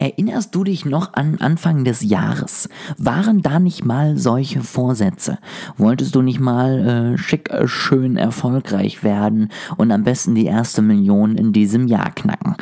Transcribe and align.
Erinnerst 0.00 0.54
du 0.54 0.62
dich 0.62 0.84
noch 0.84 1.14
an 1.14 1.38
Anfang 1.40 1.82
des 1.82 2.02
Jahres? 2.02 2.68
Waren 2.98 3.42
da 3.42 3.58
nicht 3.58 3.84
mal 3.84 4.16
solche 4.16 4.60
Vorsätze? 4.60 5.38
Wolltest 5.76 6.14
du 6.14 6.22
nicht 6.22 6.38
mal 6.38 7.14
äh, 7.14 7.18
schick, 7.18 7.50
äh, 7.50 7.66
schön 7.66 8.16
erfolgreich 8.16 9.02
werden 9.02 9.48
und 9.76 9.90
am 9.90 10.04
besten 10.04 10.36
die 10.36 10.46
erste 10.46 10.82
Million 10.82 11.36
in 11.36 11.52
diesem 11.52 11.88
Jahr 11.88 12.12
knacken? 12.14 12.54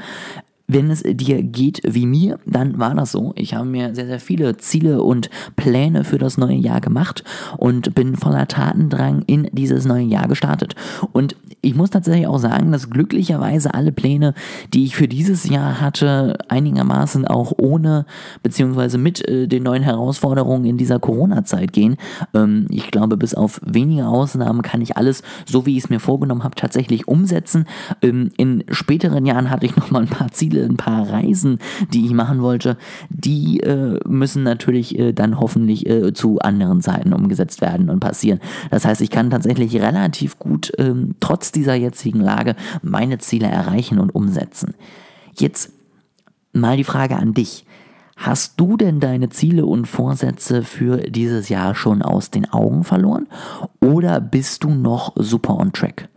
Wenn 0.66 0.90
es 0.90 1.02
dir 1.02 1.42
geht 1.42 1.82
wie 1.84 2.06
mir, 2.06 2.40
dann 2.46 2.78
war 2.78 2.94
das 2.94 3.12
so. 3.12 3.34
Ich 3.36 3.52
habe 3.54 3.66
mir 3.66 3.94
sehr, 3.94 4.06
sehr 4.06 4.18
viele 4.18 4.56
Ziele 4.56 5.02
und 5.02 5.28
Pläne 5.56 6.04
für 6.04 6.18
das 6.18 6.38
neue 6.38 6.56
Jahr 6.56 6.80
gemacht 6.80 7.22
und 7.58 7.94
bin 7.94 8.16
voller 8.16 8.48
Tatendrang 8.48 9.22
in 9.26 9.48
dieses 9.52 9.84
neue 9.84 10.06
Jahr 10.06 10.26
gestartet. 10.26 10.74
Und 11.12 11.36
ich 11.66 11.74
muss 11.74 11.90
tatsächlich 11.90 12.28
auch 12.28 12.38
sagen, 12.38 12.70
dass 12.70 12.90
glücklicherweise 12.90 13.74
alle 13.74 13.90
Pläne, 13.90 14.34
die 14.72 14.84
ich 14.84 14.94
für 14.94 15.08
dieses 15.08 15.48
Jahr 15.48 15.80
hatte, 15.80 16.38
einigermaßen 16.48 17.26
auch 17.26 17.52
ohne 17.58 18.06
beziehungsweise 18.44 18.98
mit 18.98 19.26
äh, 19.28 19.48
den 19.48 19.64
neuen 19.64 19.82
Herausforderungen 19.82 20.64
in 20.64 20.76
dieser 20.76 21.00
Corona-Zeit 21.00 21.72
gehen. 21.72 21.96
Ähm, 22.34 22.66
ich 22.70 22.92
glaube, 22.92 23.16
bis 23.16 23.34
auf 23.34 23.60
wenige 23.64 24.06
Ausnahmen 24.06 24.62
kann 24.62 24.80
ich 24.80 24.96
alles, 24.96 25.24
so 25.44 25.66
wie 25.66 25.76
ich 25.76 25.84
es 25.84 25.90
mir 25.90 25.98
vorgenommen 25.98 26.44
habe, 26.44 26.54
tatsächlich 26.54 27.08
umsetzen. 27.08 27.66
Ähm, 28.00 28.30
in 28.36 28.62
späteren 28.70 29.26
Jahren 29.26 29.50
hatte 29.50 29.66
ich 29.66 29.74
noch 29.74 29.90
mal 29.90 30.02
ein 30.02 30.08
paar 30.08 30.30
Ziele 30.30 30.64
ein 30.64 30.76
paar 30.76 31.10
Reisen, 31.10 31.58
die 31.92 32.06
ich 32.06 32.12
machen 32.12 32.42
wollte, 32.42 32.76
die 33.08 33.58
äh, 33.60 33.98
müssen 34.06 34.44
natürlich 34.44 34.96
äh, 34.96 35.12
dann 35.12 35.40
hoffentlich 35.40 35.88
äh, 35.88 36.12
zu 36.12 36.38
anderen 36.38 36.80
Zeiten 36.80 37.12
umgesetzt 37.12 37.60
werden 37.60 37.90
und 37.90 37.98
passieren. 37.98 38.38
Das 38.70 38.84
heißt, 38.84 39.00
ich 39.00 39.10
kann 39.10 39.30
tatsächlich 39.30 39.74
relativ 39.80 40.38
gut, 40.38 40.70
ähm, 40.78 41.16
trotz 41.18 41.55
dieser 41.56 41.74
jetzigen 41.74 42.20
Lage, 42.20 42.54
meine 42.82 43.18
Ziele 43.18 43.46
erreichen 43.46 43.98
und 43.98 44.14
umsetzen. 44.14 44.74
Jetzt 45.34 45.72
mal 46.52 46.76
die 46.76 46.84
Frage 46.84 47.16
an 47.16 47.34
dich. 47.34 47.64
Hast 48.16 48.58
du 48.58 48.78
denn 48.78 48.98
deine 48.98 49.28
Ziele 49.28 49.66
und 49.66 49.86
Vorsätze 49.86 50.62
für 50.62 50.98
dieses 50.98 51.50
Jahr 51.50 51.74
schon 51.74 52.00
aus 52.00 52.30
den 52.30 52.50
Augen 52.50 52.82
verloren? 52.82 53.26
Oder 53.80 54.20
bist 54.20 54.64
du 54.64 54.70
noch 54.70 55.12
super 55.16 55.58
on 55.58 55.72
track? 55.72 56.08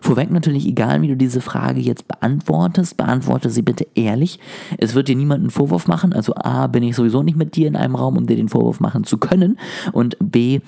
Vorweg 0.00 0.30
natürlich, 0.30 0.66
egal 0.66 1.02
wie 1.02 1.08
du 1.08 1.16
diese 1.16 1.40
Frage 1.40 1.80
jetzt 1.80 2.06
beantwortest, 2.06 2.96
beantworte 2.96 3.50
sie 3.50 3.62
bitte 3.62 3.86
ehrlich. 3.94 4.38
Es 4.76 4.94
wird 4.94 5.08
dir 5.08 5.16
niemand 5.16 5.40
einen 5.40 5.50
Vorwurf 5.50 5.88
machen. 5.88 6.12
Also 6.12 6.34
A, 6.36 6.66
bin 6.66 6.82
ich 6.82 6.94
sowieso 6.94 7.22
nicht 7.22 7.36
mit 7.36 7.56
dir 7.56 7.66
in 7.66 7.76
einem 7.76 7.96
Raum, 7.96 8.16
um 8.16 8.26
dir 8.26 8.36
den 8.36 8.48
Vorwurf 8.48 8.78
machen 8.80 9.04
zu 9.04 9.18
können. 9.18 9.58
Und 9.92 10.16
B, 10.20 10.60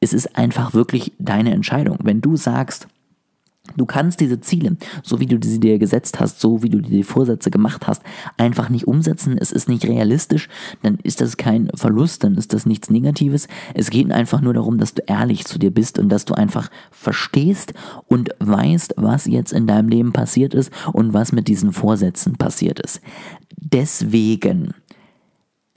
es 0.00 0.12
ist 0.12 0.36
einfach 0.36 0.74
wirklich 0.74 1.12
deine 1.18 1.52
Entscheidung. 1.52 1.98
Wenn 2.02 2.20
du 2.20 2.36
sagst, 2.36 2.88
Du 3.76 3.86
kannst 3.86 4.20
diese 4.20 4.40
Ziele, 4.40 4.76
so 5.02 5.20
wie 5.20 5.26
du 5.26 5.38
sie 5.42 5.58
dir 5.58 5.78
gesetzt 5.78 6.20
hast, 6.20 6.38
so 6.38 6.62
wie 6.62 6.68
du 6.68 6.80
dir 6.80 6.90
die 6.90 7.02
Vorsätze 7.02 7.50
gemacht 7.50 7.86
hast, 7.86 8.02
einfach 8.36 8.68
nicht 8.68 8.86
umsetzen. 8.86 9.38
Es 9.38 9.52
ist 9.52 9.70
nicht 9.70 9.86
realistisch, 9.86 10.48
dann 10.82 10.98
ist 11.02 11.22
das 11.22 11.38
kein 11.38 11.70
Verlust, 11.74 12.24
dann 12.24 12.36
ist 12.36 12.52
das 12.52 12.66
nichts 12.66 12.90
Negatives. 12.90 13.48
Es 13.72 13.88
geht 13.88 14.12
einfach 14.12 14.42
nur 14.42 14.52
darum, 14.52 14.76
dass 14.76 14.92
du 14.92 15.02
ehrlich 15.06 15.46
zu 15.46 15.58
dir 15.58 15.70
bist 15.72 15.98
und 15.98 16.10
dass 16.10 16.26
du 16.26 16.34
einfach 16.34 16.70
verstehst 16.90 17.72
und 18.06 18.30
weißt, 18.38 18.94
was 18.98 19.24
jetzt 19.24 19.52
in 19.52 19.66
deinem 19.66 19.88
Leben 19.88 20.12
passiert 20.12 20.52
ist 20.52 20.70
und 20.92 21.14
was 21.14 21.32
mit 21.32 21.48
diesen 21.48 21.72
Vorsätzen 21.72 22.34
passiert 22.34 22.80
ist. 22.80 23.00
Deswegen 23.56 24.74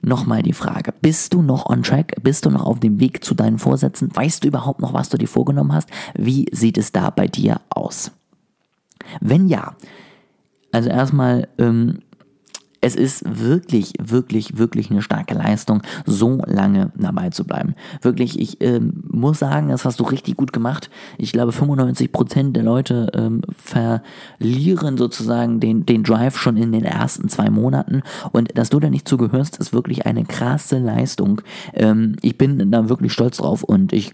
Nochmal 0.00 0.42
die 0.42 0.52
Frage, 0.52 0.94
bist 1.00 1.34
du 1.34 1.42
noch 1.42 1.66
on 1.66 1.82
track? 1.82 2.14
Bist 2.22 2.46
du 2.46 2.50
noch 2.50 2.64
auf 2.64 2.78
dem 2.78 3.00
Weg 3.00 3.24
zu 3.24 3.34
deinen 3.34 3.58
Vorsätzen? 3.58 4.14
Weißt 4.14 4.44
du 4.44 4.48
überhaupt 4.48 4.80
noch, 4.80 4.94
was 4.94 5.08
du 5.08 5.18
dir 5.18 5.26
vorgenommen 5.26 5.72
hast? 5.72 5.90
Wie 6.14 6.46
sieht 6.52 6.78
es 6.78 6.92
da 6.92 7.10
bei 7.10 7.26
dir 7.26 7.60
aus? 7.68 8.12
Wenn 9.20 9.48
ja, 9.48 9.74
also 10.70 10.88
erstmal 10.88 11.48
ähm, 11.58 12.00
es 12.80 12.94
ist 12.94 13.24
wirklich, 13.26 13.92
wirklich, 14.00 14.56
wirklich 14.56 14.90
eine 14.90 15.02
starke 15.02 15.34
Leistung, 15.34 15.82
so 16.06 16.42
lange 16.46 16.92
dabei 16.96 17.30
zu 17.30 17.44
bleiben. 17.44 17.74
Wirklich, 18.02 18.38
ich 18.38 18.60
ähm, 18.60 19.02
muss 19.10 19.40
sagen, 19.40 19.68
das 19.68 19.84
hast 19.84 19.98
du 20.00 20.04
richtig 20.04 20.36
gut 20.36 20.52
gemacht. 20.52 20.90
Ich 21.16 21.32
glaube, 21.32 21.52
95% 21.52 22.52
der 22.52 22.62
Leute 22.62 23.10
ähm, 23.14 23.42
verlieren 23.58 24.96
sozusagen 24.96 25.60
den, 25.60 25.86
den 25.86 26.04
Drive 26.04 26.38
schon 26.38 26.56
in 26.56 26.72
den 26.72 26.84
ersten 26.84 27.28
zwei 27.28 27.50
Monaten. 27.50 28.02
Und 28.32 28.56
dass 28.56 28.70
du 28.70 28.78
da 28.78 28.90
nicht 28.90 29.08
zugehörst, 29.08 29.56
ist 29.56 29.72
wirklich 29.72 30.06
eine 30.06 30.24
krasse 30.24 30.78
Leistung. 30.78 31.42
Ähm, 31.74 32.16
ich 32.22 32.38
bin 32.38 32.70
da 32.70 32.88
wirklich 32.88 33.12
stolz 33.12 33.38
drauf 33.38 33.64
und 33.64 33.92
ich 33.92 34.12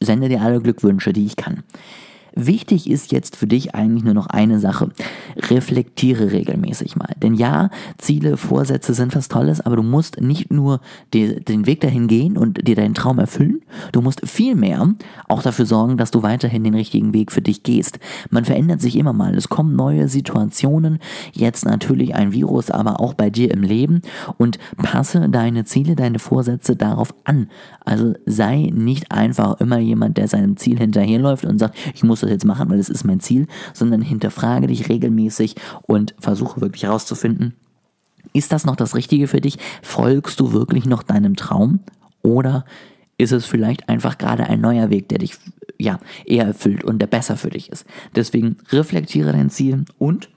sende 0.00 0.28
dir 0.28 0.40
alle 0.40 0.60
Glückwünsche, 0.60 1.12
die 1.12 1.26
ich 1.26 1.36
kann. 1.36 1.62
Wichtig 2.40 2.88
ist 2.88 3.10
jetzt 3.10 3.34
für 3.34 3.48
dich 3.48 3.74
eigentlich 3.74 4.04
nur 4.04 4.14
noch 4.14 4.28
eine 4.28 4.60
Sache. 4.60 4.90
Reflektiere 5.36 6.30
regelmäßig 6.30 6.94
mal. 6.94 7.12
Denn 7.20 7.34
ja, 7.34 7.68
Ziele, 7.98 8.36
Vorsätze 8.36 8.94
sind 8.94 9.16
was 9.16 9.26
Tolles, 9.26 9.60
aber 9.60 9.74
du 9.74 9.82
musst 9.82 10.20
nicht 10.20 10.52
nur 10.52 10.80
die, 11.12 11.44
den 11.44 11.66
Weg 11.66 11.80
dahin 11.80 12.06
gehen 12.06 12.38
und 12.38 12.68
dir 12.68 12.76
deinen 12.76 12.94
Traum 12.94 13.18
erfüllen, 13.18 13.62
du 13.90 14.02
musst 14.02 14.20
vielmehr 14.24 14.94
auch 15.26 15.42
dafür 15.42 15.66
sorgen, 15.66 15.96
dass 15.96 16.12
du 16.12 16.22
weiterhin 16.22 16.62
den 16.62 16.74
richtigen 16.74 17.12
Weg 17.12 17.32
für 17.32 17.42
dich 17.42 17.64
gehst. 17.64 17.98
Man 18.30 18.44
verändert 18.44 18.80
sich 18.80 18.94
immer 18.94 19.12
mal. 19.12 19.34
Es 19.34 19.48
kommen 19.48 19.74
neue 19.74 20.06
Situationen, 20.06 21.00
jetzt 21.32 21.64
natürlich 21.64 22.14
ein 22.14 22.32
Virus, 22.32 22.70
aber 22.70 23.00
auch 23.00 23.14
bei 23.14 23.30
dir 23.30 23.50
im 23.50 23.64
Leben 23.64 24.02
und 24.36 24.60
passe 24.76 25.28
deine 25.28 25.64
Ziele, 25.64 25.96
deine 25.96 26.20
Vorsätze 26.20 26.76
darauf 26.76 27.12
an. 27.24 27.48
Also 27.84 28.14
sei 28.26 28.70
nicht 28.72 29.10
einfach 29.10 29.60
immer 29.60 29.78
jemand, 29.78 30.18
der 30.18 30.28
seinem 30.28 30.56
Ziel 30.56 30.78
hinterherläuft 30.78 31.44
und 31.44 31.58
sagt, 31.58 31.76
ich 31.94 32.04
muss 32.04 32.27
jetzt 32.30 32.44
machen, 32.44 32.68
weil 32.70 32.78
es 32.78 32.88
ist 32.88 33.04
mein 33.04 33.20
Ziel, 33.20 33.46
sondern 33.72 34.02
hinterfrage 34.02 34.66
dich 34.66 34.88
regelmäßig 34.88 35.56
und 35.82 36.14
versuche 36.18 36.60
wirklich 36.60 36.84
herauszufinden, 36.84 37.54
ist 38.32 38.52
das 38.52 38.64
noch 38.64 38.76
das 38.76 38.94
Richtige 38.94 39.26
für 39.26 39.40
dich? 39.40 39.58
Folgst 39.82 40.40
du 40.40 40.52
wirklich 40.52 40.84
noch 40.84 41.02
deinem 41.02 41.36
Traum? 41.36 41.80
Oder 42.22 42.64
ist 43.16 43.32
es 43.32 43.46
vielleicht 43.46 43.88
einfach 43.88 44.18
gerade 44.18 44.44
ein 44.44 44.60
neuer 44.60 44.90
Weg, 44.90 45.08
der 45.08 45.18
dich 45.18 45.36
ja 45.78 45.98
eher 46.24 46.46
erfüllt 46.46 46.84
und 46.84 46.98
der 47.00 47.06
besser 47.06 47.36
für 47.36 47.50
dich 47.50 47.70
ist? 47.70 47.86
Deswegen 48.14 48.56
reflektiere 48.70 49.32
dein 49.32 49.50
Ziel 49.50 49.84
und 49.98 50.28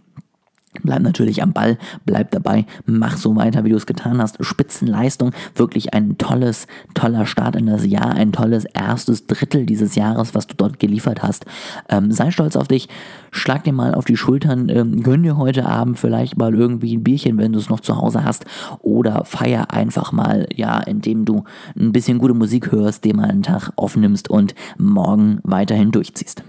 Bleib 0.83 1.01
natürlich 1.01 1.43
am 1.43 1.51
Ball, 1.51 1.77
bleib 2.05 2.31
dabei, 2.31 2.65
mach 2.85 3.17
so 3.17 3.35
weiter, 3.35 3.65
wie 3.65 3.71
du 3.71 3.75
es 3.75 3.85
getan 3.85 4.21
hast. 4.21 4.37
Spitzenleistung, 4.43 5.31
wirklich 5.53 5.93
ein 5.93 6.17
tolles, 6.17 6.65
toller 6.93 7.25
Start 7.25 7.57
in 7.57 7.65
das 7.65 7.85
Jahr, 7.85 8.11
ein 8.11 8.31
tolles 8.31 8.63
erstes 8.63 9.27
Drittel 9.27 9.65
dieses 9.65 9.95
Jahres, 9.95 10.33
was 10.33 10.47
du 10.47 10.55
dort 10.55 10.79
geliefert 10.79 11.23
hast. 11.23 11.45
Ähm, 11.89 12.11
sei 12.13 12.31
stolz 12.31 12.55
auf 12.55 12.69
dich, 12.69 12.87
schlag 13.31 13.65
dir 13.65 13.73
mal 13.73 13.93
auf 13.93 14.05
die 14.05 14.15
Schultern, 14.15 14.69
ähm, 14.69 15.03
gönn 15.03 15.23
dir 15.23 15.35
heute 15.35 15.65
Abend 15.65 15.99
vielleicht 15.99 16.37
mal 16.37 16.55
irgendwie 16.55 16.95
ein 16.95 17.03
Bierchen, 17.03 17.37
wenn 17.37 17.51
du 17.51 17.59
es 17.59 17.69
noch 17.69 17.81
zu 17.81 17.97
Hause 17.97 18.23
hast, 18.23 18.45
oder 18.79 19.25
feier 19.25 19.71
einfach 19.71 20.13
mal, 20.13 20.47
ja, 20.55 20.79
indem 20.79 21.25
du 21.25 21.43
ein 21.77 21.91
bisschen 21.91 22.17
gute 22.17 22.33
Musik 22.33 22.71
hörst, 22.71 23.03
dir 23.03 23.15
mal 23.15 23.29
einen 23.29 23.43
Tag 23.43 23.71
aufnimmst 23.75 24.29
und 24.29 24.55
morgen 24.77 25.39
weiterhin 25.43 25.91
durchziehst. 25.91 26.43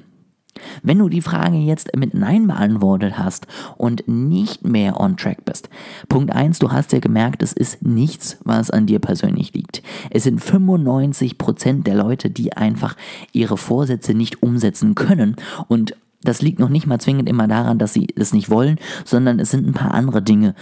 Wenn 0.83 0.99
du 0.99 1.09
die 1.09 1.23
Frage 1.23 1.57
jetzt 1.57 1.97
mit 1.97 2.15
Nein 2.15 2.47
beantwortet 2.47 3.19
hast 3.19 3.47
und 3.77 4.07
nicht 4.07 4.65
mehr 4.65 5.01
on 5.01 5.17
track 5.17 5.45
bist, 5.45 5.69
Punkt 6.09 6.33
1, 6.33 6.59
du 6.59 6.73
hast 6.73 6.93
ja 6.93 6.99
gemerkt, 6.99 7.43
es 7.43 7.53
ist 7.53 7.83
nichts, 7.83 8.39
was 8.45 8.71
an 8.71 8.87
dir 8.87 8.99
persönlich 8.99 9.53
liegt. 9.55 9.83
Es 10.11 10.25
sind 10.25 10.41
95% 10.41 11.83
der 11.83 11.95
Leute, 11.95 12.31
die 12.31 12.53
einfach 12.53 12.97
ihre 13.33 13.57
Vorsätze 13.57 14.15
nicht 14.15 14.43
umsetzen 14.43 14.95
können 14.95 15.37
und 15.69 15.95
das 16.25 16.41
liegt 16.41 16.61
noch 16.61 16.69
nicht 16.69 16.87
mal 16.87 17.01
zwingend 17.01 17.29
immer 17.29 17.49
daran, 17.49 17.79
dass 17.79 17.93
sie 17.93 18.07
es 18.15 18.33
nicht 18.33 18.49
wollen, 18.49 18.79
sondern 19.05 19.41
es 19.41 19.51
sind 19.51 19.67
ein 19.67 19.73
paar 19.73 19.93
andere 19.93 20.23
Dinge, 20.23 20.55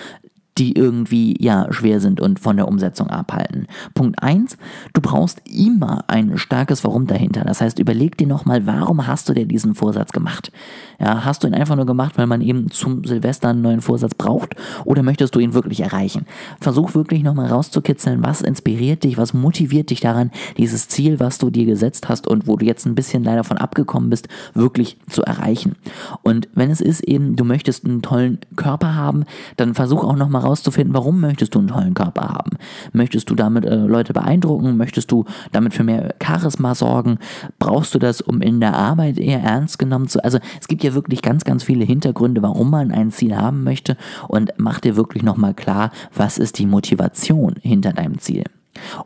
die 0.58 0.76
irgendwie 0.76 1.36
ja 1.38 1.72
schwer 1.72 2.00
sind 2.00 2.20
und 2.20 2.40
von 2.40 2.56
der 2.56 2.68
Umsetzung 2.68 3.08
abhalten. 3.08 3.66
Punkt 3.94 4.22
1, 4.22 4.56
du 4.92 5.00
brauchst 5.00 5.40
immer 5.48 6.04
ein 6.08 6.38
starkes 6.38 6.84
Warum 6.84 7.06
dahinter. 7.06 7.44
Das 7.44 7.60
heißt, 7.60 7.78
überleg 7.78 8.16
dir 8.16 8.26
nochmal, 8.26 8.66
warum 8.66 9.06
hast 9.06 9.28
du 9.28 9.34
dir 9.34 9.46
diesen 9.46 9.74
Vorsatz 9.74 10.12
gemacht? 10.12 10.52
Ja, 10.98 11.24
hast 11.24 11.42
du 11.42 11.48
ihn 11.48 11.54
einfach 11.54 11.76
nur 11.76 11.86
gemacht, 11.86 12.18
weil 12.18 12.26
man 12.26 12.42
eben 12.42 12.70
zum 12.70 13.04
Silvester 13.04 13.48
einen 13.48 13.62
neuen 13.62 13.80
Vorsatz 13.80 14.14
braucht 14.14 14.54
oder 14.84 15.02
möchtest 15.02 15.34
du 15.34 15.38
ihn 15.38 15.54
wirklich 15.54 15.80
erreichen? 15.80 16.26
Versuch 16.60 16.94
wirklich 16.94 17.22
nochmal 17.22 17.46
rauszukitzeln, 17.46 18.22
was 18.22 18.42
inspiriert 18.42 19.04
dich, 19.04 19.16
was 19.16 19.32
motiviert 19.32 19.90
dich 19.90 20.00
daran, 20.00 20.30
dieses 20.58 20.88
Ziel, 20.88 21.20
was 21.20 21.38
du 21.38 21.50
dir 21.50 21.64
gesetzt 21.64 22.08
hast 22.08 22.26
und 22.26 22.46
wo 22.46 22.56
du 22.56 22.66
jetzt 22.66 22.86
ein 22.86 22.94
bisschen 22.94 23.24
leider 23.24 23.44
von 23.44 23.56
abgekommen 23.56 24.10
bist, 24.10 24.28
wirklich 24.52 24.98
zu 25.08 25.22
erreichen. 25.22 25.76
Und 26.22 26.48
wenn 26.54 26.70
es 26.70 26.80
ist 26.80 27.00
eben, 27.00 27.36
du 27.36 27.44
möchtest 27.44 27.84
einen 27.84 28.02
tollen 28.02 28.40
Körper 28.56 28.94
haben, 28.94 29.24
dann 29.56 29.74
versuch 29.74 30.04
auch 30.04 30.16
nochmal 30.16 30.39
rauszufinden, 30.40 30.94
warum 30.94 31.20
möchtest 31.20 31.54
du 31.54 31.58
einen 31.58 31.68
tollen 31.68 31.94
Körper 31.94 32.28
haben? 32.28 32.56
Möchtest 32.92 33.30
du 33.30 33.34
damit 33.34 33.64
äh, 33.64 33.74
Leute 33.74 34.12
beeindrucken? 34.12 34.76
Möchtest 34.76 35.10
du 35.10 35.24
damit 35.52 35.74
für 35.74 35.84
mehr 35.84 36.14
Charisma 36.22 36.74
sorgen? 36.74 37.18
Brauchst 37.58 37.94
du 37.94 37.98
das, 37.98 38.20
um 38.20 38.42
in 38.42 38.60
der 38.60 38.74
Arbeit 38.74 39.18
eher 39.18 39.40
ernst 39.40 39.78
genommen 39.78 40.08
zu? 40.08 40.22
Also 40.24 40.38
es 40.60 40.68
gibt 40.68 40.82
ja 40.82 40.94
wirklich 40.94 41.22
ganz, 41.22 41.44
ganz 41.44 41.62
viele 41.62 41.84
Hintergründe, 41.84 42.42
warum 42.42 42.70
man 42.70 42.90
ein 42.90 43.10
Ziel 43.10 43.36
haben 43.36 43.64
möchte 43.64 43.96
und 44.28 44.52
mach 44.56 44.80
dir 44.80 44.96
wirklich 44.96 45.22
nochmal 45.22 45.54
klar, 45.54 45.90
was 46.14 46.38
ist 46.38 46.58
die 46.58 46.66
Motivation 46.66 47.54
hinter 47.62 47.92
deinem 47.92 48.18
Ziel. 48.18 48.44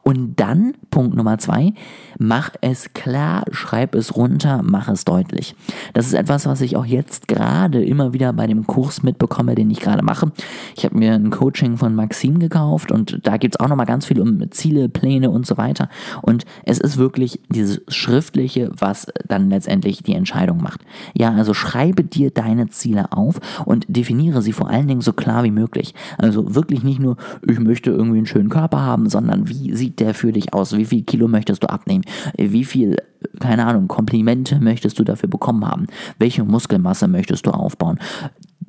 Und 0.02 0.40
dann, 0.40 0.74
Punkt 0.90 1.16
Nummer 1.16 1.38
zwei, 1.38 1.72
mach 2.18 2.50
es 2.60 2.92
klar, 2.94 3.44
schreib 3.50 3.94
es 3.94 4.16
runter, 4.16 4.60
mach 4.62 4.88
es 4.88 5.04
deutlich. 5.04 5.54
Das 5.92 6.06
ist 6.06 6.14
etwas, 6.14 6.46
was 6.46 6.60
ich 6.60 6.76
auch 6.76 6.86
jetzt 6.86 7.28
gerade 7.28 7.84
immer 7.84 8.12
wieder 8.12 8.32
bei 8.32 8.46
dem 8.46 8.66
Kurs 8.66 9.02
mitbekomme, 9.02 9.54
den 9.54 9.70
ich 9.70 9.80
gerade 9.80 10.02
mache. 10.02 10.32
Ich 10.76 10.84
habe 10.84 10.96
mir 10.96 11.14
ein 11.14 11.30
Coaching 11.30 11.76
von 11.76 11.94
Maxim 11.94 12.38
gekauft 12.38 12.92
und 12.92 13.20
da 13.22 13.36
geht 13.36 13.54
es 13.54 13.60
auch 13.60 13.68
nochmal 13.68 13.86
ganz 13.86 14.06
viel 14.06 14.20
um 14.20 14.50
Ziele, 14.50 14.88
Pläne 14.88 15.30
und 15.30 15.46
so 15.46 15.56
weiter. 15.56 15.88
Und 16.22 16.44
es 16.64 16.78
ist 16.78 16.96
wirklich 16.96 17.40
dieses 17.48 17.80
Schriftliche, 17.88 18.70
was 18.78 19.06
dann 19.26 19.50
letztendlich 19.50 20.02
die 20.02 20.14
Entscheidung 20.14 20.62
macht. 20.62 20.80
Ja, 21.14 21.32
also 21.32 21.54
schreibe 21.54 22.04
dir 22.04 22.30
deine 22.30 22.68
Ziele 22.68 23.12
auf 23.12 23.40
und 23.64 23.86
definiere 23.88 24.42
sie 24.42 24.52
vor 24.52 24.68
allen 24.68 24.88
Dingen 24.88 25.00
so 25.00 25.12
klar 25.12 25.44
wie 25.44 25.50
möglich. 25.50 25.94
Also 26.18 26.54
wirklich 26.54 26.82
nicht 26.82 27.00
nur, 27.00 27.16
ich 27.46 27.58
möchte 27.58 27.90
irgendwie 27.90 28.18
einen 28.18 28.26
schönen 28.26 28.48
Körper 28.48 28.80
haben, 28.80 29.08
sondern 29.08 29.48
wie 29.48 29.63
sieht 29.72 30.00
der 30.00 30.14
für 30.14 30.32
dich 30.32 30.52
aus? 30.52 30.76
Wie 30.76 30.84
viel 30.84 31.02
Kilo 31.02 31.28
möchtest 31.28 31.62
du 31.62 31.69
abnehmen? 31.69 32.05
Wie 32.37 32.64
viel, 32.64 32.96
keine 33.40 33.66
Ahnung, 33.66 33.88
Komplimente 33.88 34.61
möchtest 34.61 34.99
du 34.99 35.05
dafür 35.05 35.28
bekommen 35.28 35.66
haben? 35.66 35.87
Welche 36.19 36.44
Muskelmasse 36.44 37.08
möchtest 37.08 37.46
du 37.46 37.50
aufbauen? 37.50 37.99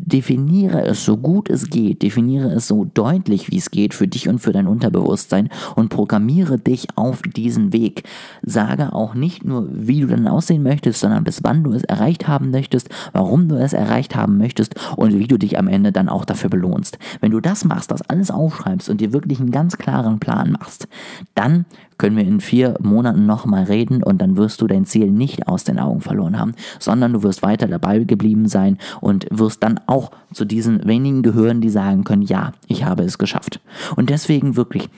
Definiere 0.06 0.86
es 0.86 1.04
so 1.04 1.18
gut 1.18 1.50
es 1.50 1.70
geht, 1.70 2.04
definiere 2.04 2.52
es 2.52 2.68
so 2.68 2.86
deutlich 2.86 3.50
wie 3.50 3.58
es 3.58 3.72
geht 3.72 3.96
für 3.96 4.08
dich 4.08 4.30
und 4.30 4.40
für 4.40 4.52
dein 4.52 4.68
Unterbewusstsein 4.68 5.50
und 5.76 5.90
programmiere 5.90 6.60
dich 6.60 6.88
auf 6.96 7.24
diesen 7.24 7.74
Weg. 7.74 8.04
Sage 8.44 8.94
auch 8.94 9.16
nicht 9.16 9.44
nur, 9.44 9.68
wie 9.72 10.02
du 10.02 10.08
dann 10.08 10.28
aussehen 10.28 10.62
möchtest, 10.62 11.00
sondern 11.00 11.24
bis 11.24 11.44
wann 11.44 11.64
du 11.64 11.74
es 11.74 11.84
erreicht 11.84 12.28
haben 12.28 12.52
möchtest, 12.52 12.90
warum 13.14 13.50
du 13.50 13.56
es 13.56 13.74
erreicht 13.74 14.16
haben 14.16 14.38
möchtest 14.38 14.76
und 14.96 15.18
wie 15.18 15.28
du 15.28 15.40
dich 15.40 15.58
am 15.58 15.68
Ende 15.68 15.92
dann 15.92 16.08
auch 16.08 16.26
dafür 16.26 16.52
belohnst. 16.52 17.00
Wenn 17.20 17.32
du 17.32 17.40
das 17.40 17.66
machst, 17.66 17.90
das 17.90 18.04
alles 18.04 18.30
aufschreibst 18.30 18.90
und 18.90 19.02
dir 19.02 19.12
wirklich 19.12 19.40
einen 19.40 19.52
ganz 19.52 19.78
klaren 19.78 20.20
Plan 20.20 20.52
machst, 20.52 20.88
dann 21.34 21.66
können 21.98 22.18
wir 22.18 22.26
in 22.26 22.42
vier 22.42 22.76
Monaten 22.82 23.26
nochmal 23.26 23.64
reden 23.64 24.04
und 24.04 24.22
dann 24.22 24.38
wirst 24.38 24.62
du 24.62 24.68
dein 24.68 24.86
Ziel 24.86 25.12
nicht 25.12 25.48
aus 25.48 25.64
den 25.64 25.80
Augen 25.80 26.02
verloren 26.02 26.40
haben, 26.40 26.56
sondern 26.80 27.14
du 27.14 27.24
wirst 27.24 27.44
weiter 27.44 27.68
dabei 27.68 28.00
geblieben 28.00 28.48
sein 28.48 28.78
und 29.02 29.26
wirst 29.32 29.64
dann 29.64 29.80
auch 29.88 30.12
zu 30.34 30.46
diesen 30.46 30.86
wenigen 30.86 31.24
gehören, 31.24 31.62
die 31.62 31.70
sagen 31.70 32.04
können, 32.04 32.24
ja, 32.24 32.52
ich 32.68 32.84
habe 32.84 33.04
es 33.04 33.18
geschafft. 33.18 33.62
Und 33.96 34.10
deswegen 34.10 34.56
wirklich, 34.56 34.90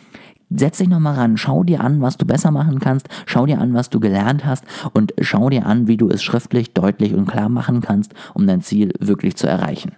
Setz 0.49 0.77
dich 0.77 0.87
nochmal 0.87 1.15
ran, 1.15 1.35
schau 1.35 1.65
dir 1.65 1.81
an, 1.81 2.01
was 2.01 2.15
du 2.15 2.25
besser 2.25 2.51
machen 2.51 2.79
kannst, 2.79 3.09
schau 3.25 3.45
dir 3.45 3.59
an, 3.59 3.73
was 3.73 3.89
du 3.89 3.99
gelernt 3.99 4.45
hast 4.45 4.63
und 4.93 5.13
schau 5.19 5.49
dir 5.49 5.65
an, 5.65 5.89
wie 5.89 5.97
du 5.97 6.07
es 6.09 6.23
schriftlich, 6.23 6.73
deutlich 6.73 7.13
und 7.13 7.25
klar 7.25 7.49
machen 7.49 7.81
kannst, 7.81 8.13
um 8.33 8.47
dein 8.47 8.61
Ziel 8.61 8.93
wirklich 8.99 9.35
zu 9.35 9.45
erreichen. 9.45 9.91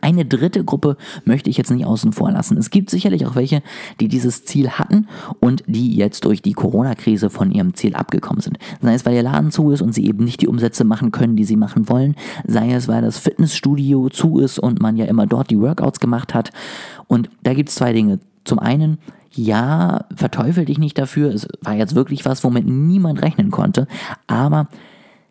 Eine 0.00 0.24
dritte 0.24 0.64
Gruppe 0.64 0.96
möchte 1.24 1.50
ich 1.50 1.56
jetzt 1.56 1.70
nicht 1.70 1.84
außen 1.84 2.12
vor 2.12 2.30
lassen. 2.30 2.56
Es 2.56 2.70
gibt 2.70 2.90
sicherlich 2.90 3.26
auch 3.26 3.36
welche, 3.36 3.62
die 4.00 4.08
dieses 4.08 4.44
Ziel 4.44 4.70
hatten 4.70 5.08
und 5.40 5.62
die 5.66 5.94
jetzt 5.94 6.24
durch 6.24 6.42
die 6.42 6.52
Corona-Krise 6.52 7.30
von 7.30 7.50
ihrem 7.50 7.74
Ziel 7.74 7.94
abgekommen 7.94 8.40
sind. 8.40 8.58
Sei 8.80 8.94
es, 8.94 9.04
weil 9.04 9.14
ihr 9.14 9.22
Laden 9.22 9.50
zu 9.50 9.70
ist 9.70 9.82
und 9.82 9.94
sie 9.94 10.06
eben 10.06 10.24
nicht 10.24 10.40
die 10.40 10.48
Umsätze 10.48 10.84
machen 10.84 11.10
können, 11.10 11.36
die 11.36 11.44
sie 11.44 11.56
machen 11.56 11.88
wollen. 11.88 12.16
Sei 12.46 12.72
es, 12.72 12.88
weil 12.88 13.02
das 13.02 13.18
Fitnessstudio 13.18 14.08
zu 14.08 14.38
ist 14.38 14.58
und 14.58 14.80
man 14.80 14.96
ja 14.96 15.04
immer 15.04 15.26
dort 15.26 15.50
die 15.50 15.60
Workouts 15.60 16.00
gemacht 16.00 16.34
hat. 16.34 16.50
Und 17.06 17.30
da 17.42 17.54
gibt 17.54 17.68
es 17.68 17.74
zwei 17.74 17.92
Dinge. 17.92 18.20
Zum 18.44 18.58
einen, 18.58 18.98
ja, 19.32 20.06
verteufel 20.14 20.64
dich 20.64 20.78
nicht 20.78 20.98
dafür. 20.98 21.32
Es 21.32 21.46
war 21.62 21.74
jetzt 21.74 21.94
wirklich 21.94 22.24
was, 22.24 22.42
womit 22.42 22.66
niemand 22.66 23.22
rechnen 23.22 23.50
konnte. 23.50 23.86
Aber 24.26 24.68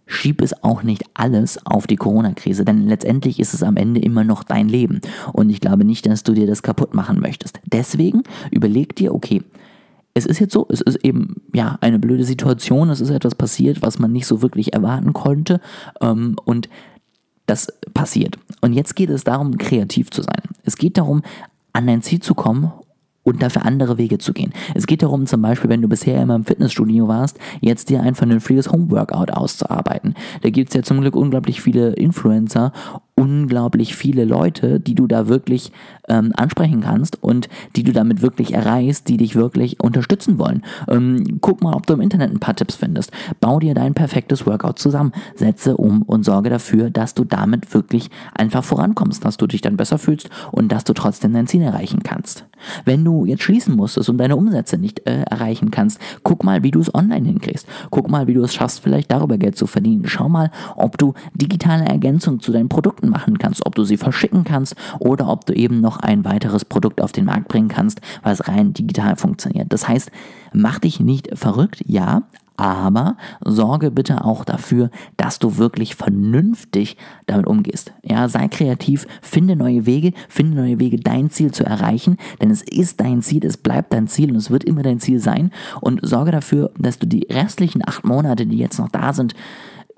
schieb 0.09 0.41
es 0.41 0.63
auch 0.63 0.83
nicht 0.83 1.03
alles 1.13 1.65
auf 1.65 1.88
die 1.88 1.95
Corona-Krise, 1.95 2.65
denn 2.65 2.88
letztendlich 2.88 3.39
ist 3.39 3.53
es 3.53 3.63
am 3.63 3.77
Ende 3.77 4.01
immer 4.01 4.23
noch 4.23 4.44
dein 4.44 4.67
Leben. 4.67 5.00
Und 5.31 5.50
ich 5.50 5.61
glaube 5.61 5.85
nicht, 5.85 6.06
dass 6.06 6.23
du 6.23 6.33
dir 6.33 6.47
das 6.47 6.63
kaputt 6.63 6.94
machen 6.94 7.19
möchtest. 7.19 7.59
Deswegen 7.65 8.23
überleg 8.51 8.95
dir, 8.95 9.13
okay, 9.13 9.44
es 10.15 10.25
ist 10.25 10.39
jetzt 10.39 10.53
so, 10.53 10.65
es 10.69 10.81
ist 10.81 11.06
eben 11.06 11.41
ja 11.53 11.77
eine 11.81 12.00
blöde 12.00 12.23
Situation, 12.23 12.89
es 12.89 13.00
ist 13.00 13.11
etwas 13.11 13.35
passiert, 13.35 13.81
was 13.81 14.00
man 14.00 14.11
nicht 14.11 14.25
so 14.25 14.41
wirklich 14.41 14.73
erwarten 14.73 15.13
konnte. 15.13 15.61
Ähm, 16.01 16.35
und 16.44 16.67
das 17.45 17.67
passiert. 17.94 18.38
Und 18.61 18.73
jetzt 18.73 18.95
geht 18.95 19.09
es 19.09 19.23
darum, 19.23 19.57
kreativ 19.57 20.09
zu 20.11 20.21
sein. 20.23 20.41
Es 20.63 20.75
geht 20.75 20.97
darum, 20.97 21.21
an 21.73 21.88
dein 21.88 22.01
Ziel 22.01 22.19
zu 22.19 22.33
kommen 22.33 22.71
und 23.30 23.42
dafür 23.42 23.66
andere 23.66 23.98
Wege 23.98 24.18
zu 24.18 24.34
gehen. 24.34 24.54
Es 24.76 24.88
geht 24.88 25.04
darum, 25.04 25.26
zum 25.26 25.42
Beispiel, 25.42 25.70
wenn 25.70 25.81
du 25.81 25.88
bisher 25.88 26.22
immer 26.22 26.36
im 26.36 26.46
Fitnessstudio 26.46 27.08
warst, 27.08 27.40
jetzt 27.62 27.90
dir 27.90 28.02
ein 28.02 28.16
vernünftiges 28.16 28.72
Homeworkout 28.72 29.31
auszuarbeiten. 29.31 30.16
Da 30.42 30.50
gibt 30.50 30.70
es 30.70 30.76
ja 30.76 30.84
zum 30.84 31.02
Glück 31.02 31.16
unglaublich 31.16 31.62
viele 31.62 31.94
Influencer 31.94 32.72
unglaublich 33.20 33.96
viele 33.96 34.24
Leute, 34.24 34.80
die 34.80 34.96
du 34.96 35.06
da 35.06 35.28
wirklich 35.28 35.74
ähm, 36.08 36.31
ansprechen 36.38 36.80
kannst 36.80 37.22
und 37.22 37.50
die 37.76 37.84
du 37.84 37.92
damit 37.92 38.22
wirklich 38.22 38.54
erreichst, 38.54 39.10
die 39.10 39.18
dich 39.18 39.36
wirklich 39.36 39.81
unterstützen 39.81 40.40
wollen. 40.40 40.64
Ähm, 40.88 41.40
guck 41.42 41.62
mal, 41.62 41.74
ob 41.74 41.86
du 41.86 41.94
im 41.94 42.02
Internet 42.02 42.31
ein 42.31 42.40
paar 42.40 42.56
Tipps 42.56 42.76
findest. 42.76 43.12
Bau 43.42 43.60
dir 43.60 43.74
dein 43.74 43.94
perfektes 43.94 44.46
Workout 44.46 44.80
zusammen, 44.80 45.12
setze 45.36 45.76
um 45.76 46.04
und 46.04 46.24
sorge 46.24 46.50
dafür, 46.50 46.90
dass 46.90 47.14
du 47.14 47.26
damit 47.26 47.74
wirklich 47.74 48.10
einfach 48.34 48.64
vorankommst, 48.64 49.26
dass 49.26 49.36
du 49.36 49.48
dich 49.48 49.60
dann 49.60 49.76
besser 49.76 49.98
fühlst 49.98 50.30
und 50.54 50.72
dass 50.72 50.86
du 50.86 50.94
trotzdem 50.94 51.34
dein 51.34 51.48
Ziel 51.48 51.62
erreichen 51.62 52.04
kannst. 52.04 52.46
Wenn 52.85 53.03
du 53.03 53.25
jetzt 53.25 53.44
schließen 53.44 53.75
musstest 53.75 54.09
und 54.09 54.17
deine 54.17 54.35
Umsätze 54.35 54.77
nicht 54.77 55.07
äh, 55.07 55.21
erreichen 55.23 55.71
kannst, 55.71 56.00
guck 56.23 56.44
mal, 56.44 56.63
wie 56.63 56.71
du 56.71 56.79
es 56.79 56.94
online 56.94 57.25
hinkriegst. 57.25 57.67
Guck 57.89 58.09
mal, 58.09 58.27
wie 58.27 58.33
du 58.33 58.44
es 58.44 58.53
schaffst, 58.53 58.81
vielleicht 58.81 59.11
darüber 59.11 59.38
Geld 59.38 59.57
zu 59.57 59.67
verdienen. 59.67 60.07
Schau 60.07 60.29
mal, 60.29 60.51
ob 60.75 60.97
du 60.97 61.13
digitale 61.33 61.85
Ergänzung 61.85 62.39
zu 62.39 62.51
deinen 62.51 62.69
Produkten 62.69 63.09
machen 63.09 63.38
kannst, 63.38 63.65
ob 63.65 63.75
du 63.75 63.83
sie 63.83 63.97
verschicken 63.97 64.44
kannst 64.44 64.75
oder 65.00 65.29
ob 65.29 65.45
du 65.45 65.53
eben 65.53 65.81
noch 65.81 65.97
ein 65.97 66.25
weiteres 66.25 66.65
Produkt 66.65 67.01
auf 67.01 67.11
den 67.11 67.25
Markt 67.25 67.47
bringen 67.47 67.67
kannst, 67.67 68.01
was 68.23 68.47
rein 68.47 68.73
digital 68.73 69.15
funktioniert. 69.15 69.71
Das 69.71 69.88
heißt, 69.88 70.11
mach 70.53 70.79
dich 70.79 71.00
nicht 71.00 71.29
verrückt, 71.38 71.83
ja, 71.85 72.23
aber 72.59 73.17
sorge 73.44 73.91
bitte 73.91 74.23
auch 74.23 74.44
dafür, 74.44 74.89
dass 75.17 75.39
du 75.39 75.57
wirklich 75.57 75.95
vernünftig 75.95 76.97
damit 77.25 77.47
umgehst. 77.47 77.94
Ja, 78.04 78.28
sei 78.28 78.47
kreativ, 78.47 79.07
finde 79.21 79.56
neue 79.56 79.85
Wege, 79.85 80.13
finde 80.28 80.57
neue 80.57 80.80
Wege, 80.80 80.97
dein 80.97 81.30
Ziel 81.30 81.51
zu 81.51 81.66
erreichen, 81.66 82.18
denn 82.42 82.51
es 82.51 82.61
ist 82.61 82.99
dein 82.99 83.21
Ziel, 83.21 83.45
es 83.45 83.57
bleibt 83.57 83.94
dein 83.94 84.07
Ziel 84.07 84.31
und 84.31 84.37
es 84.37 84.51
wird 84.51 84.63
immer 84.63 84.83
dein 84.83 84.99
Ziel 84.99 85.19
sein 85.19 85.51
und 85.81 85.99
sorge 86.04 86.31
dafür, 86.31 86.71
dass 86.78 86.99
du 86.99 87.07
die 87.07 87.28
restlichen 87.30 87.81
acht 87.87 88.04
Monate, 88.04 88.45
die 88.45 88.57
jetzt 88.57 88.80
noch 88.80 88.89
da 88.89 89.13
sind, 89.13 89.33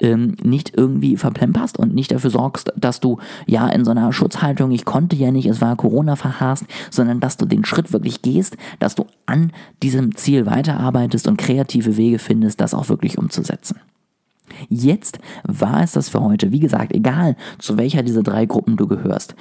ähm, 0.01 0.36
nicht 0.43 0.74
irgendwie 0.75 1.15
verplemperst 1.15 1.77
und 1.77 1.93
nicht 1.93 2.12
dafür 2.12 2.29
sorgst, 2.29 2.74
dass 2.75 3.00
du 3.00 3.20
ja 3.46 3.67
in 3.70 3.86
so 3.86 3.91
einer 3.91 4.12
Schutzhaltung, 4.12 4.72
ich 4.72 4.86
konnte 4.86 5.15
ja 5.15 5.31
nicht, 5.31 5.46
es 5.46 5.62
war 5.62 5.75
Corona 5.75 6.15
verharrst, 6.15 6.65
sondern 6.89 7.20
dass 7.20 7.38
du 7.38 7.46
den 7.46 7.63
Schritt 7.63 7.93
wirklich 7.93 8.22
gehst, 8.22 8.58
dass 8.79 8.96
du 8.96 9.05
an 9.25 9.51
diesem 9.84 10.15
Ziel 10.15 10.46
weiterarbeitest 10.46 11.27
und 11.27 11.38
kreative 11.38 11.98
Wege 11.98 12.20
findest, 12.20 12.60
das 12.60 12.74
auch 12.74 12.89
wirklich 12.89 13.17
umzusetzen. 13.17 13.79
Jetzt 14.70 15.20
war 15.43 15.81
es 15.81 15.93
das 15.93 16.10
für 16.10 16.22
heute. 16.22 16.51
Wie 16.51 16.60
gesagt, 16.60 16.93
egal 16.93 17.36
zu 17.58 17.77
welcher 17.77 18.03
dieser 18.03 18.24
drei 18.24 18.46
Gruppen 18.46 18.75
du 18.75 18.88
gehörst. 18.88 19.36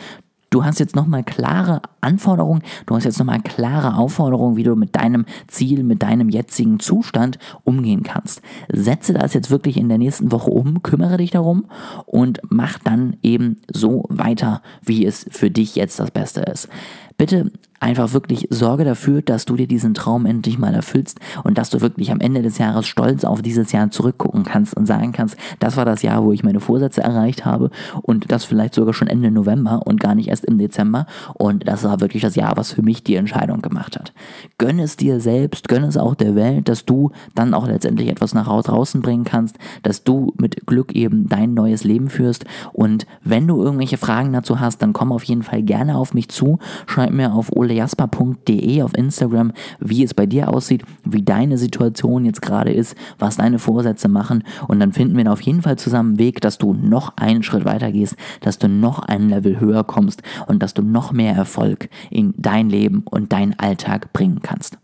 Du 0.50 0.64
hast 0.64 0.80
jetzt 0.80 0.96
nochmal 0.96 1.22
klare 1.22 1.80
Anforderungen, 2.00 2.62
du 2.86 2.96
hast 2.96 3.04
jetzt 3.04 3.20
nochmal 3.20 3.40
klare 3.40 3.96
Aufforderungen, 3.96 4.56
wie 4.56 4.64
du 4.64 4.74
mit 4.74 4.96
deinem 4.96 5.24
Ziel, 5.46 5.84
mit 5.84 6.02
deinem 6.02 6.28
jetzigen 6.28 6.80
Zustand 6.80 7.38
umgehen 7.62 8.02
kannst. 8.02 8.42
Setze 8.68 9.14
das 9.14 9.32
jetzt 9.32 9.52
wirklich 9.52 9.76
in 9.76 9.88
der 9.88 9.98
nächsten 9.98 10.32
Woche 10.32 10.50
um, 10.50 10.82
kümmere 10.82 11.18
dich 11.18 11.30
darum 11.30 11.66
und 12.04 12.40
mach 12.48 12.80
dann 12.80 13.16
eben 13.22 13.58
so 13.72 14.04
weiter, 14.08 14.60
wie 14.82 15.06
es 15.06 15.24
für 15.30 15.52
dich 15.52 15.76
jetzt 15.76 16.00
das 16.00 16.10
Beste 16.10 16.40
ist. 16.40 16.68
Bitte 17.16 17.52
einfach 17.80 18.12
wirklich 18.12 18.46
sorge 18.50 18.84
dafür, 18.84 19.22
dass 19.22 19.46
du 19.46 19.56
dir 19.56 19.66
diesen 19.66 19.94
Traum 19.94 20.26
endlich 20.26 20.58
mal 20.58 20.74
erfüllst 20.74 21.18
und 21.44 21.56
dass 21.56 21.70
du 21.70 21.80
wirklich 21.80 22.12
am 22.12 22.20
Ende 22.20 22.42
des 22.42 22.58
Jahres 22.58 22.86
stolz 22.86 23.24
auf 23.24 23.40
dieses 23.40 23.72
Jahr 23.72 23.90
zurückgucken 23.90 24.44
kannst 24.44 24.76
und 24.76 24.86
sagen 24.86 25.12
kannst, 25.12 25.36
das 25.58 25.76
war 25.78 25.86
das 25.86 26.02
Jahr, 26.02 26.22
wo 26.22 26.32
ich 26.32 26.44
meine 26.44 26.60
Vorsätze 26.60 27.02
erreicht 27.02 27.46
habe 27.46 27.70
und 28.02 28.30
das 28.30 28.44
vielleicht 28.44 28.74
sogar 28.74 28.92
schon 28.92 29.08
Ende 29.08 29.30
November 29.30 29.80
und 29.86 29.98
gar 29.98 30.14
nicht 30.14 30.28
erst 30.28 30.44
im 30.44 30.58
Dezember. 30.58 31.06
Und 31.34 31.66
das 31.66 31.82
war 31.82 32.00
wirklich 32.00 32.22
das 32.22 32.36
Jahr, 32.36 32.56
was 32.56 32.72
für 32.72 32.82
mich 32.82 33.02
die 33.02 33.16
Entscheidung 33.16 33.62
gemacht 33.62 33.98
hat. 33.98 34.12
Gönn 34.58 34.78
es 34.78 34.96
dir 34.96 35.20
selbst, 35.20 35.68
gönn 35.68 35.84
es 35.84 35.96
auch 35.96 36.14
der 36.14 36.34
Welt, 36.34 36.68
dass 36.68 36.84
du 36.84 37.10
dann 37.34 37.54
auch 37.54 37.66
letztendlich 37.66 38.08
etwas 38.08 38.34
nach 38.34 38.46
draußen 38.46 39.00
bringen 39.00 39.24
kannst, 39.24 39.56
dass 39.82 40.04
du 40.04 40.34
mit 40.36 40.66
Glück 40.66 40.92
eben 40.92 41.28
dein 41.28 41.54
neues 41.54 41.84
Leben 41.84 42.10
führst. 42.10 42.44
Und 42.74 43.06
wenn 43.24 43.46
du 43.46 43.62
irgendwelche 43.62 43.96
Fragen 43.96 44.34
dazu 44.34 44.60
hast, 44.60 44.82
dann 44.82 44.92
komm 44.92 45.12
auf 45.12 45.24
jeden 45.24 45.42
Fall 45.42 45.62
gerne 45.62 45.96
auf 45.96 46.12
mich 46.12 46.28
zu, 46.28 46.58
schreib 46.86 47.12
mir 47.12 47.32
auf 47.32 47.50
olejasper.de 47.70 48.82
auf 48.82 48.96
Instagram, 48.96 49.52
wie 49.78 50.02
es 50.04 50.14
bei 50.14 50.26
dir 50.26 50.52
aussieht, 50.52 50.82
wie 51.04 51.22
deine 51.22 51.56
Situation 51.56 52.24
jetzt 52.24 52.42
gerade 52.42 52.72
ist, 52.72 52.96
was 53.18 53.36
deine 53.36 53.58
Vorsätze 53.58 54.08
machen 54.08 54.44
und 54.68 54.80
dann 54.80 54.92
finden 54.92 55.16
wir 55.16 55.30
auf 55.30 55.40
jeden 55.40 55.62
Fall 55.62 55.78
zusammen 55.78 56.10
einen 56.10 56.18
Weg, 56.18 56.40
dass 56.40 56.58
du 56.58 56.72
noch 56.74 57.16
einen 57.16 57.42
Schritt 57.42 57.64
weiter 57.64 57.92
gehst, 57.92 58.16
dass 58.40 58.58
du 58.58 58.68
noch 58.68 59.00
ein 59.00 59.28
Level 59.28 59.60
höher 59.60 59.84
kommst 59.84 60.22
und 60.46 60.62
dass 60.62 60.74
du 60.74 60.82
noch 60.82 61.12
mehr 61.12 61.34
Erfolg 61.34 61.88
in 62.10 62.34
dein 62.36 62.68
Leben 62.68 63.02
und 63.08 63.32
deinen 63.32 63.58
Alltag 63.58 64.12
bringen 64.12 64.40
kannst. 64.42 64.78